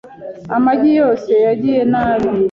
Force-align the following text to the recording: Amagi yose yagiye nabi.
Amagi 0.55 0.91
yose 0.99 1.31
yagiye 1.45 1.81
nabi. 1.91 2.29